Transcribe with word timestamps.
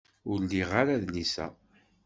Ur 0.31 0.39
liɣ 0.49 0.69
ara 0.81 0.93
adlis-a. 0.97 1.47